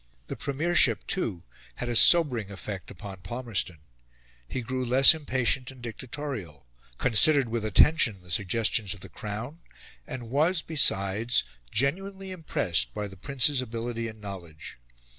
The 0.29 0.35
premiership, 0.35 1.05
too, 1.05 1.43
had 1.75 1.87
a 1.87 1.95
sobering 1.95 2.49
effect 2.49 2.89
upon 2.89 3.17
Palmerston; 3.17 3.77
he 4.47 4.61
grew 4.61 4.83
less 4.83 5.13
impatient 5.13 5.69
and 5.69 5.79
dictatorial; 5.79 6.65
considered 6.97 7.49
with 7.49 7.63
attention 7.63 8.23
the 8.23 8.31
suggestions 8.31 8.95
of 8.95 9.01
the 9.01 9.09
Crown, 9.09 9.59
and 10.07 10.31
was, 10.31 10.63
besides, 10.63 11.43
genuinely 11.69 12.31
impressed 12.31 12.95
by 12.95 13.07
the 13.07 13.15
Prince's 13.15 13.61
ability 13.61 14.07
and 14.07 14.19
knowledge. 14.19 14.79